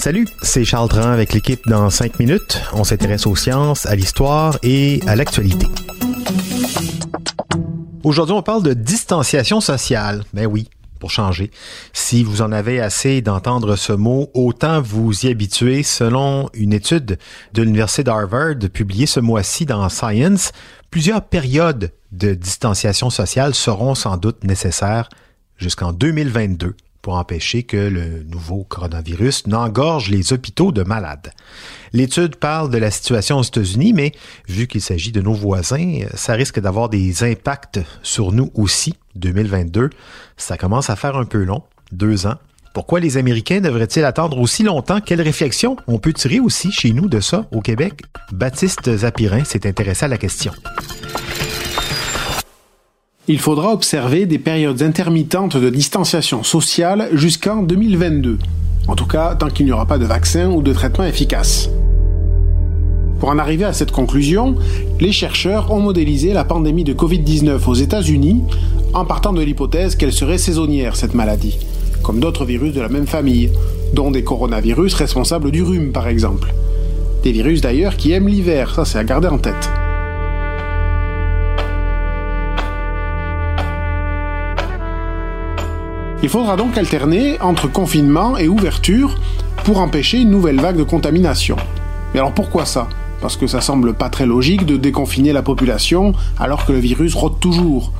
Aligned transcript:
Salut, 0.00 0.26
c'est 0.42 0.64
Charles 0.64 0.88
Dran 0.88 1.10
avec 1.12 1.32
l'équipe 1.32 1.60
dans 1.68 1.88
5 1.88 2.18
minutes. 2.18 2.60
On 2.72 2.82
s'intéresse 2.82 3.24
aux 3.24 3.36
sciences, 3.36 3.86
à 3.86 3.94
l'histoire 3.94 4.58
et 4.64 5.00
à 5.06 5.14
l'actualité. 5.14 5.68
Aujourd'hui, 8.02 8.34
on 8.34 8.42
parle 8.42 8.64
de 8.64 8.74
distanciation 8.74 9.60
sociale. 9.60 10.24
Ben 10.34 10.46
oui, 10.46 10.70
pour 10.98 11.12
changer. 11.12 11.52
Si 11.92 12.24
vous 12.24 12.42
en 12.42 12.50
avez 12.50 12.80
assez 12.80 13.22
d'entendre 13.22 13.76
ce 13.76 13.92
mot, 13.92 14.28
autant 14.34 14.82
vous 14.82 15.24
y 15.24 15.28
habituer. 15.28 15.84
Selon 15.84 16.48
une 16.52 16.72
étude 16.72 17.16
de 17.54 17.62
l'Université 17.62 18.02
d'Harvard 18.02 18.56
publiée 18.72 19.06
ce 19.06 19.20
mois-ci 19.20 19.66
dans 19.66 19.88
Science, 19.88 20.50
plusieurs 20.90 21.22
périodes 21.22 21.92
de 22.10 22.34
distanciation 22.34 23.08
sociale 23.08 23.54
seront 23.54 23.94
sans 23.94 24.16
doute 24.16 24.42
nécessaires 24.42 25.08
jusqu'en 25.58 25.92
2022 25.92 26.74
pour 27.02 27.14
empêcher 27.14 27.62
que 27.62 27.76
le 27.76 28.22
nouveau 28.24 28.64
coronavirus 28.64 29.46
n'engorge 29.46 30.08
les 30.08 30.32
hôpitaux 30.32 30.72
de 30.72 30.82
malades. 30.82 31.32
L'étude 31.92 32.36
parle 32.36 32.70
de 32.70 32.78
la 32.78 32.90
situation 32.90 33.38
aux 33.38 33.42
États-Unis, 33.42 33.92
mais 33.92 34.12
vu 34.48 34.66
qu'il 34.66 34.80
s'agit 34.80 35.12
de 35.12 35.20
nos 35.20 35.32
voisins, 35.32 36.00
ça 36.14 36.34
risque 36.34 36.60
d'avoir 36.60 36.88
des 36.88 37.24
impacts 37.24 37.80
sur 38.02 38.32
nous 38.32 38.50
aussi. 38.54 38.94
2022, 39.16 39.90
ça 40.36 40.56
commence 40.56 40.90
à 40.90 40.96
faire 40.96 41.16
un 41.16 41.24
peu 41.24 41.42
long, 41.42 41.62
deux 41.92 42.26
ans. 42.26 42.36
Pourquoi 42.72 43.00
les 43.00 43.16
Américains 43.16 43.60
devraient-ils 43.60 44.04
attendre 44.04 44.38
aussi 44.38 44.62
longtemps? 44.62 45.00
Quelle 45.00 45.20
réflexion 45.20 45.76
on 45.88 45.98
peut 45.98 46.12
tirer 46.12 46.38
aussi 46.38 46.70
chez 46.70 46.92
nous 46.92 47.08
de 47.08 47.18
ça 47.18 47.46
au 47.50 47.60
Québec? 47.60 48.02
Baptiste 48.32 48.96
Zapirin 48.98 49.42
s'est 49.42 49.66
intéressé 49.66 50.04
à 50.04 50.08
la 50.08 50.18
question 50.18 50.52
il 53.30 53.38
faudra 53.38 53.72
observer 53.72 54.26
des 54.26 54.40
périodes 54.40 54.82
intermittentes 54.82 55.56
de 55.56 55.70
distanciation 55.70 56.42
sociale 56.42 57.10
jusqu'en 57.12 57.62
2022. 57.62 58.38
En 58.88 58.96
tout 58.96 59.06
cas, 59.06 59.36
tant 59.36 59.46
qu'il 59.50 59.66
n'y 59.66 59.72
aura 59.72 59.86
pas 59.86 59.98
de 59.98 60.04
vaccin 60.04 60.50
ou 60.50 60.62
de 60.62 60.72
traitement 60.72 61.04
efficace. 61.04 61.70
Pour 63.20 63.28
en 63.28 63.38
arriver 63.38 63.64
à 63.64 63.72
cette 63.72 63.92
conclusion, 63.92 64.56
les 64.98 65.12
chercheurs 65.12 65.70
ont 65.70 65.78
modélisé 65.78 66.32
la 66.32 66.42
pandémie 66.42 66.82
de 66.82 66.92
Covid-19 66.92 67.68
aux 67.68 67.74
États-Unis 67.74 68.42
en 68.94 69.04
partant 69.04 69.32
de 69.32 69.42
l'hypothèse 69.42 69.94
qu'elle 69.94 70.12
serait 70.12 70.38
saisonnière, 70.38 70.96
cette 70.96 71.14
maladie, 71.14 71.56
comme 72.02 72.18
d'autres 72.18 72.44
virus 72.44 72.74
de 72.74 72.80
la 72.80 72.88
même 72.88 73.06
famille, 73.06 73.52
dont 73.94 74.10
des 74.10 74.24
coronavirus 74.24 74.94
responsables 74.94 75.52
du 75.52 75.62
rhume 75.62 75.92
par 75.92 76.08
exemple. 76.08 76.52
Des 77.22 77.30
virus 77.30 77.60
d'ailleurs 77.60 77.96
qui 77.96 78.10
aiment 78.10 78.28
l'hiver, 78.28 78.74
ça 78.74 78.84
c'est 78.84 78.98
à 78.98 79.04
garder 79.04 79.28
en 79.28 79.38
tête. 79.38 79.70
Il 86.22 86.28
faudra 86.28 86.56
donc 86.56 86.76
alterner 86.76 87.40
entre 87.40 87.66
confinement 87.66 88.36
et 88.36 88.46
ouverture 88.46 89.14
pour 89.64 89.78
empêcher 89.78 90.20
une 90.20 90.30
nouvelle 90.30 90.60
vague 90.60 90.76
de 90.76 90.82
contamination. 90.82 91.56
Mais 92.12 92.20
alors 92.20 92.32
pourquoi 92.32 92.66
ça? 92.66 92.88
Parce 93.22 93.38
que 93.38 93.46
ça 93.46 93.62
semble 93.62 93.94
pas 93.94 94.10
très 94.10 94.26
logique 94.26 94.66
de 94.66 94.76
déconfiner 94.76 95.32
la 95.32 95.42
population 95.42 96.12
alors 96.38 96.66
que 96.66 96.72
le 96.72 96.78
virus 96.78 97.14
rôde 97.14 97.40
toujours. 97.40 97.92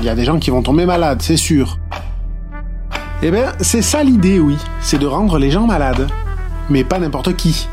Il 0.00 0.06
y 0.06 0.08
a 0.08 0.16
des 0.16 0.24
gens 0.24 0.40
qui 0.40 0.50
vont 0.50 0.62
tomber 0.62 0.84
malades, 0.84 1.22
c'est 1.22 1.36
sûr. 1.36 1.78
Eh 3.22 3.30
bien, 3.30 3.52
c'est 3.60 3.82
ça 3.82 4.02
l'idée, 4.02 4.40
oui, 4.40 4.56
c'est 4.80 4.98
de 4.98 5.06
rendre 5.06 5.38
les 5.38 5.52
gens 5.52 5.66
malades. 5.66 6.08
Mais 6.70 6.82
pas 6.82 6.98
n'importe 6.98 7.36
qui. 7.36 7.68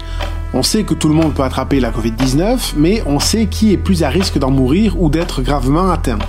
On 0.53 0.61
sait 0.61 0.83
que 0.83 0.93
tout 0.93 1.07
le 1.07 1.15
monde 1.15 1.33
peut 1.33 1.43
attraper 1.43 1.79
la 1.79 1.91
Covid-19, 1.91 2.73
mais 2.77 3.01
on 3.07 3.19
sait 3.19 3.47
qui 3.47 3.73
est 3.73 3.77
plus 3.77 4.03
à 4.03 4.09
risque 4.09 4.37
d'en 4.37 4.51
mourir 4.51 5.01
ou 5.01 5.09
d'être 5.09 5.41
gravement 5.41 5.89
atteint. 5.89 6.19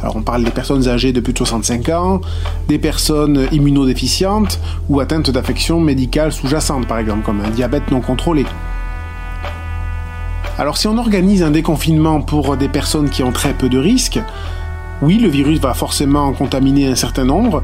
Alors 0.00 0.16
on 0.16 0.22
parle 0.22 0.44
des 0.44 0.50
personnes 0.50 0.88
âgées 0.88 1.12
de 1.12 1.20
plus 1.20 1.32
de 1.32 1.38
65 1.38 1.88
ans, 1.88 2.20
des 2.68 2.78
personnes 2.78 3.48
immunodéficientes 3.50 4.60
ou 4.88 5.00
atteintes 5.00 5.30
d'affections 5.30 5.80
médicales 5.80 6.32
sous-jacentes 6.32 6.86
par 6.86 6.98
exemple, 6.98 7.24
comme 7.24 7.40
un 7.40 7.50
diabète 7.50 7.90
non 7.90 8.00
contrôlé. 8.00 8.44
Alors 10.58 10.76
si 10.76 10.86
on 10.86 10.98
organise 10.98 11.42
un 11.42 11.50
déconfinement 11.50 12.20
pour 12.20 12.56
des 12.56 12.68
personnes 12.68 13.10
qui 13.10 13.22
ont 13.22 13.32
très 13.32 13.54
peu 13.54 13.68
de 13.68 13.78
risques, 13.78 14.20
oui, 15.02 15.18
le 15.18 15.28
virus 15.28 15.60
va 15.60 15.74
forcément 15.74 16.32
contaminer 16.32 16.86
un 16.88 16.94
certain 16.94 17.24
nombre, 17.24 17.62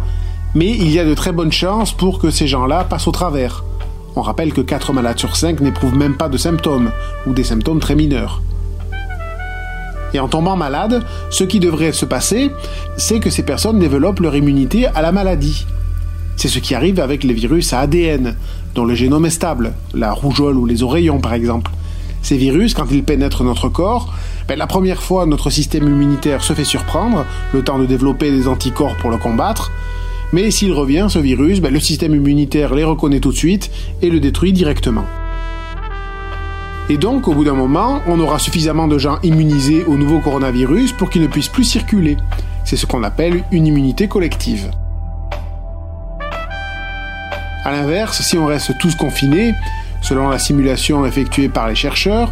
mais 0.55 0.69
il 0.69 0.91
y 0.91 0.99
a 0.99 1.05
de 1.05 1.15
très 1.15 1.33
bonnes 1.33 1.53
chances 1.53 1.93
pour 1.93 2.19
que 2.19 2.31
ces 2.31 2.47
gens-là 2.47 2.85
passent 2.85 3.09
au 3.09 3.13
travers. 3.13 3.65
On 4.17 4.21
rappelle 4.21 4.53
que 4.53 4.61
4 4.61 4.93
malades 4.93 5.19
sur 5.19 5.37
5 5.37 5.61
n'éprouvent 5.61 5.97
même 5.97 6.17
pas 6.17 6.29
de 6.29 6.37
symptômes, 6.37 6.91
ou 7.27 7.33
des 7.33 7.45
symptômes 7.45 7.81
très 7.81 7.95
mineurs. 7.95 8.43
Et 10.15 10.21
en 10.21 10.29
tombant 10.29 10.57
malade, 10.57 11.05
ce 11.31 11.45
qui 11.45 11.61
devrait 11.61 11.93
se 11.93 12.05
passer, 12.05 12.51
c'est 12.97 13.21
que 13.21 13.31
ces 13.31 13.43
personnes 13.43 13.79
développent 13.79 14.21
leur 14.21 14.37
immunité 14.37 14.87
à 14.87 15.03
la 15.03 15.13
maladie. 15.13 15.67
C'est 16.37 16.49
ce 16.49 16.59
qui 16.59 16.75
arrive 16.75 17.01
avec 17.01 17.25
les 17.25 17.35
virus 17.35 17.73
à 17.73 17.81
ADN, 17.81 18.37
dont 18.75 18.85
le 18.85 18.95
génome 18.95 19.27
est 19.27 19.31
stable, 19.31 19.73
la 19.95 20.13
rougeole 20.13 20.57
ou 20.57 20.67
les 20.67 20.83
oreillons 20.83 21.21
par 21.21 21.35
exemple. 21.35 21.71
Ces 22.23 22.37
virus, 22.37 22.75
quand 22.75 22.87
ils 22.91 23.03
pénètrent 23.03 23.45
notre 23.45 23.69
corps, 23.69 24.13
ben, 24.49 24.59
la 24.59 24.67
première 24.67 25.03
fois 25.03 25.27
notre 25.27 25.51
système 25.51 25.85
immunitaire 25.85 26.43
se 26.43 26.53
fait 26.53 26.65
surprendre, 26.65 27.25
le 27.53 27.63
temps 27.63 27.79
de 27.79 27.87
développer 27.87 28.31
des 28.31 28.49
anticorps 28.49 28.97
pour 28.97 29.11
le 29.11 29.19
combattre, 29.19 29.73
mais 30.33 30.51
s'il 30.51 30.73
revient, 30.73 31.07
ce 31.11 31.19
virus, 31.19 31.61
ben, 31.61 31.73
le 31.73 31.81
système 31.81 32.15
immunitaire 32.15 32.75
les 32.75 32.85
reconnaît 32.85 33.21
tout 33.21 33.33
de 33.33 33.37
suite 33.37 33.71
et 34.01 34.09
le 34.09 34.21
détruit 34.21 34.53
directement. 34.53 35.05
Et 36.89 36.99
donc, 36.99 37.29
au 37.29 37.35
bout 37.35 37.45
d'un 37.45 37.55
moment, 37.55 38.03
on 38.07 38.19
aura 38.21 38.39
suffisamment 38.39 38.89
de 38.89 38.99
gens 38.99 39.19
immunisés 39.23 39.85
au 39.85 39.97
nouveau 39.97 40.19
coronavirus 40.19 40.93
pour 40.93 41.11
qu'il 41.11 41.23
ne 41.23 41.29
puisse 41.29 41.49
plus 41.49 41.65
circuler. 41.65 42.17
C'est 42.65 42.77
ce 42.77 42.87
qu'on 42.87 43.03
appelle 43.03 43.45
une 43.53 43.67
immunité 43.67 44.09
collective. 44.09 44.71
A 47.65 47.71
l'inverse, 47.71 48.23
si 48.23 48.37
on 48.37 48.47
reste 48.47 48.77
tous 48.79 48.97
confinés, 48.97 49.55
selon 50.01 50.29
la 50.29 50.39
simulation 50.39 51.07
effectuée 51.07 51.49
par 51.49 51.69
les 51.69 51.77
chercheurs, 51.77 52.31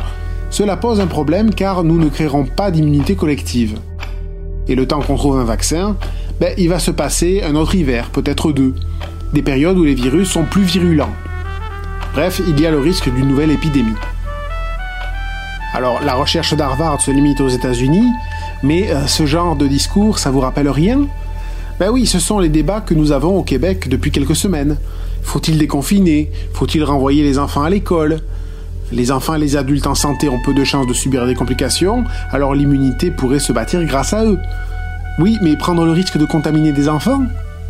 cela 0.51 0.77
pose 0.77 1.01
un 1.01 1.07
problème 1.07 1.55
car 1.55 1.85
nous 1.85 1.99
ne 1.99 2.09
créerons 2.09 2.45
pas 2.45 2.73
d'immunité 2.73 3.15
collective. 3.15 3.79
Et 4.67 4.75
le 4.75 4.87
temps 4.87 5.01
qu'on 5.01 5.17
trouve 5.17 5.39
un 5.39 5.45
vaccin, 5.45 5.97
ben, 6.41 6.53
il 6.59 6.69
va 6.69 6.81
se 6.81 6.91
passer 6.91 7.43
un 7.45 7.55
autre 7.55 7.77
hiver, 7.77 8.11
peut-être 8.11 8.51
deux, 8.51 8.75
des 9.33 9.43
périodes 9.43 9.79
où 9.79 9.85
les 9.85 9.95
virus 9.95 10.29
sont 10.29 10.45
plus 10.45 10.63
virulents. 10.63 11.13
Bref, 12.15 12.43
il 12.49 12.61
y 12.61 12.67
a 12.67 12.73
le 12.73 12.81
risque 12.81 13.09
d'une 13.15 13.29
nouvelle 13.29 13.53
épidémie. 13.53 13.95
Alors, 15.73 16.03
la 16.03 16.15
recherche 16.15 16.55
d'Harvard 16.55 17.01
se 17.01 17.13
limite 17.13 17.41
aux 17.41 17.49
États-Unis, 17.49 18.11
mais 18.63 18.91
euh, 18.91 19.07
ce 19.07 19.25
genre 19.25 19.55
de 19.55 19.69
discours, 19.69 20.19
ça 20.19 20.31
vous 20.31 20.41
rappelle 20.41 20.69
rien? 20.69 21.07
Ben 21.79 21.91
oui, 21.91 22.07
ce 22.07 22.19
sont 22.19 22.41
les 22.41 22.49
débats 22.49 22.81
que 22.81 22.93
nous 22.93 23.13
avons 23.13 23.39
au 23.39 23.45
Québec 23.45 23.89
depuis 23.89 24.11
quelques 24.11 24.35
semaines. 24.35 24.79
Faut-il 25.23 25.59
déconfiner? 25.59 26.31
Faut-il 26.53 26.83
renvoyer 26.83 27.23
les 27.23 27.39
enfants 27.39 27.63
à 27.63 27.71
l'école? 27.71 28.21
Les 28.91 29.13
enfants 29.13 29.37
et 29.37 29.39
les 29.39 29.57
adultes 29.57 29.87
en 29.87 29.95
santé 29.95 30.29
ont 30.29 30.41
peu 30.43 30.53
de 30.53 30.65
chances 30.65 30.89
de 30.89 30.93
subir 30.93 31.25
des 31.25 31.37
complications, 31.37 32.05
alors 32.33 32.55
l'immunité 32.55 33.13
pourrait 33.13 33.39
se 33.39 33.53
bâtir 33.53 33.85
grâce 33.85 34.13
à 34.13 34.25
eux. 34.25 34.39
Oui, 35.21 35.39
mais 35.43 35.57
prendre 35.57 35.85
le 35.85 35.93
risque 35.93 36.19
de 36.19 36.25
contaminer 36.25 36.73
des 36.73 36.89
enfants 36.89 37.23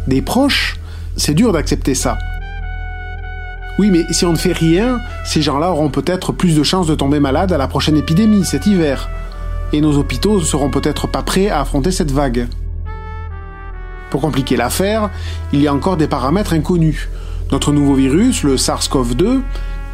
Des 0.06 0.22
proches 0.22 0.78
C'est 1.16 1.34
dur 1.34 1.52
d'accepter 1.52 1.94
ça. 1.94 2.16
Oui, 3.80 3.88
mais 3.90 4.04
si 4.10 4.26
on 4.26 4.32
ne 4.32 4.36
fait 4.36 4.52
rien, 4.52 5.00
ces 5.24 5.40
gens-là 5.40 5.70
auront 5.70 5.88
peut-être 5.88 6.32
plus 6.32 6.54
de 6.54 6.62
chances 6.62 6.86
de 6.86 6.94
tomber 6.94 7.18
malades 7.18 7.50
à 7.50 7.56
la 7.56 7.66
prochaine 7.66 7.96
épidémie 7.96 8.44
cet 8.44 8.66
hiver. 8.66 9.08
Et 9.72 9.80
nos 9.80 9.96
hôpitaux 9.96 10.38
ne 10.38 10.44
seront 10.44 10.68
peut-être 10.68 11.08
pas 11.08 11.22
prêts 11.22 11.48
à 11.48 11.60
affronter 11.62 11.90
cette 11.90 12.10
vague. 12.10 12.46
Pour 14.10 14.20
compliquer 14.20 14.58
l'affaire, 14.58 15.08
il 15.54 15.62
y 15.62 15.66
a 15.66 15.72
encore 15.72 15.96
des 15.96 16.08
paramètres 16.08 16.52
inconnus. 16.52 17.08
Notre 17.52 17.72
nouveau 17.72 17.94
virus, 17.94 18.42
le 18.42 18.56
SARS-CoV-2, 18.56 19.40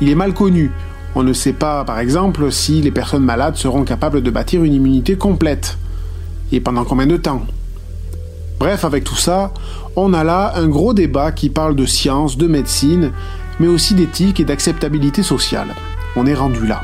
il 0.01 0.11
est 0.11 0.17
mal 0.17 0.35
connu. 0.35 0.73
On 1.15 1.23
ne 1.23 1.33
sait 1.33 1.53
pas, 1.53 1.85
par 1.85 2.01
exemple, 2.01 2.51
si 2.51 2.83
les 2.83 2.91
personnes 2.91 3.23
malades 3.23 3.55
seront 3.55 3.85
capables 3.85 4.21
de 4.21 4.31
bâtir 4.33 4.65
une 4.65 4.75
immunité 4.75 5.15
complète. 5.15 5.79
Et 6.51 6.59
pendant 6.59 6.83
combien 6.83 7.07
de 7.07 7.19
temps? 7.19 7.43
Bref, 8.59 8.85
avec 8.85 9.05
tout 9.05 9.15
ça, 9.15 9.53
on 9.95 10.13
a 10.13 10.25
là 10.25 10.55
un 10.57 10.67
gros 10.67 10.93
débat 10.93 11.31
qui 11.31 11.51
parle 11.51 11.77
de 11.77 11.87
science, 11.87 12.37
de 12.37 12.49
médecine, 12.49 13.13
mais 13.61 13.69
aussi 13.69 13.95
d'éthique 13.95 14.41
et 14.41 14.45
d'acceptabilité 14.45 15.23
sociale. 15.23 15.75
On 16.17 16.27
est 16.27 16.35
rendu 16.35 16.67
là. 16.67 16.83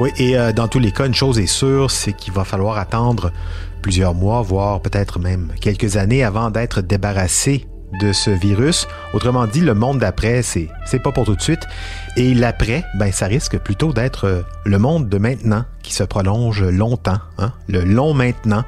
Oui, 0.00 0.10
et 0.16 0.38
euh, 0.38 0.52
dans 0.52 0.68
tous 0.68 0.78
les 0.78 0.92
cas, 0.92 1.06
une 1.06 1.14
chose 1.14 1.38
est 1.38 1.46
sûre, 1.46 1.90
c'est 1.90 2.12
qu'il 2.12 2.32
va 2.32 2.44
falloir 2.44 2.78
attendre 2.78 3.32
plusieurs 3.82 4.14
mois, 4.14 4.42
voire 4.42 4.80
peut-être 4.80 5.18
même 5.18 5.52
quelques 5.60 5.96
années 5.96 6.22
avant 6.22 6.50
d'être 6.50 6.80
débarrassé 6.80 7.66
de 8.00 8.12
ce 8.12 8.30
virus. 8.30 8.86
Autrement 9.14 9.46
dit, 9.46 9.60
le 9.60 9.74
monde 9.74 9.98
d'après, 9.98 10.42
c'est, 10.42 10.68
c'est 10.86 11.02
pas 11.02 11.12
pour 11.12 11.24
tout 11.24 11.36
de 11.36 11.42
suite. 11.42 11.62
Et 12.16 12.34
l'après, 12.34 12.84
ben, 12.98 13.12
ça 13.12 13.26
risque 13.26 13.58
plutôt 13.58 13.92
d'être 13.92 14.24
euh, 14.24 14.42
le 14.64 14.78
monde 14.78 15.08
de 15.08 15.18
maintenant 15.18 15.64
qui 15.82 15.92
se 15.92 16.04
prolonge 16.04 16.62
longtemps. 16.62 17.18
Hein? 17.38 17.52
Le 17.68 17.84
long 17.84 18.14
maintenant. 18.14 18.64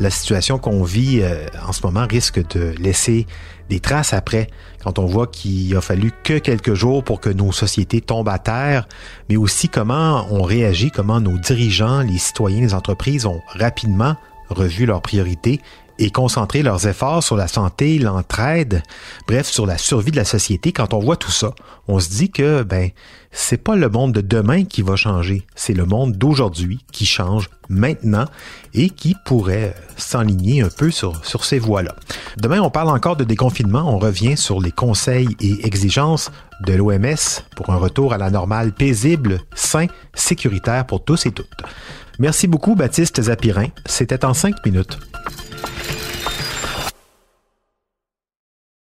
La 0.00 0.10
situation 0.10 0.58
qu'on 0.58 0.82
vit 0.82 1.20
euh, 1.22 1.46
en 1.66 1.72
ce 1.72 1.82
moment 1.84 2.06
risque 2.06 2.46
de 2.54 2.74
laisser 2.78 3.26
des 3.70 3.80
traces 3.80 4.12
après, 4.12 4.48
quand 4.82 4.98
on 4.98 5.06
voit 5.06 5.26
qu'il 5.26 5.74
a 5.76 5.80
fallu 5.80 6.12
que 6.22 6.38
quelques 6.38 6.74
jours 6.74 7.02
pour 7.02 7.20
que 7.20 7.30
nos 7.30 7.52
sociétés 7.52 8.02
tombent 8.02 8.28
à 8.28 8.38
terre, 8.38 8.86
mais 9.30 9.36
aussi 9.36 9.68
comment 9.68 10.26
on 10.30 10.42
réagit, 10.42 10.90
comment 10.90 11.20
nos 11.20 11.38
dirigeants, 11.38 12.00
les 12.00 12.18
citoyens, 12.18 12.60
les 12.60 12.74
entreprises 12.74 13.24
ont 13.24 13.40
rapidement 13.48 14.16
revu 14.50 14.84
leurs 14.84 15.00
priorités 15.00 15.60
et 15.98 16.10
concentrer 16.10 16.62
leurs 16.62 16.86
efforts 16.86 17.22
sur 17.22 17.36
la 17.36 17.48
santé, 17.48 17.98
l'entraide, 17.98 18.82
bref, 19.26 19.46
sur 19.46 19.66
la 19.66 19.78
survie 19.78 20.10
de 20.10 20.16
la 20.16 20.24
société, 20.24 20.72
quand 20.72 20.94
on 20.94 20.98
voit 20.98 21.16
tout 21.16 21.30
ça, 21.30 21.54
on 21.88 22.00
se 22.00 22.08
dit 22.08 22.30
que, 22.30 22.62
ben, 22.62 22.90
c'est 23.30 23.62
pas 23.62 23.76
le 23.76 23.88
monde 23.88 24.12
de 24.12 24.20
demain 24.20 24.64
qui 24.64 24.82
va 24.82 24.96
changer, 24.96 25.44
c'est 25.54 25.74
le 25.74 25.84
monde 25.84 26.12
d'aujourd'hui 26.12 26.84
qui 26.92 27.04
change 27.04 27.50
maintenant 27.68 28.26
et 28.74 28.90
qui 28.90 29.16
pourrait 29.24 29.74
s'enligner 29.96 30.62
un 30.62 30.68
peu 30.68 30.90
sur, 30.90 31.24
sur 31.24 31.44
ces 31.44 31.58
voies-là. 31.58 31.94
Demain, 32.36 32.60
on 32.60 32.70
parle 32.70 32.90
encore 32.90 33.16
de 33.16 33.24
déconfinement, 33.24 33.92
on 33.92 33.98
revient 33.98 34.36
sur 34.36 34.60
les 34.60 34.72
conseils 34.72 35.36
et 35.40 35.66
exigences 35.66 36.30
de 36.66 36.74
l'OMS 36.74 37.42
pour 37.56 37.70
un 37.70 37.76
retour 37.76 38.12
à 38.12 38.18
la 38.18 38.30
normale 38.30 38.72
paisible, 38.72 39.40
sain, 39.54 39.86
sécuritaire 40.14 40.86
pour 40.86 41.04
tous 41.04 41.26
et 41.26 41.32
toutes. 41.32 41.48
Merci 42.18 42.46
beaucoup, 42.46 42.76
Baptiste 42.76 43.20
Zapirin. 43.20 43.68
C'était 43.86 44.24
en 44.24 44.34
cinq 44.34 44.64
minutes. 44.64 44.98